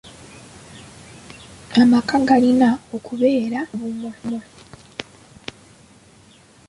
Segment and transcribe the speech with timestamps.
[1.81, 4.39] Amaka galina okubeera obumu.